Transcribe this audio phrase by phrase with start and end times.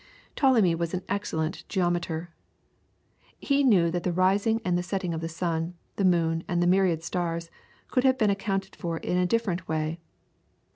[0.35, 2.31] Ptolemy was an excellent geometer.
[3.39, 6.65] He knew that the rising and the setting of the sun, the moon, and the
[6.65, 7.51] myriad stars,
[7.87, 9.99] could have been accounted for in a different way.